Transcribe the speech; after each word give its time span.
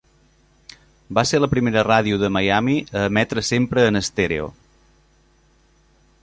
Va 1.17 1.23
ser 1.31 1.39
la 1.41 1.49
primera 1.51 1.83
ràdio 1.87 2.17
de 2.23 2.31
Miami 2.37 2.79
a 2.81 3.05
emetre 3.11 3.45
sempre 3.51 3.85
en 3.91 4.01
estèreo. 4.01 4.49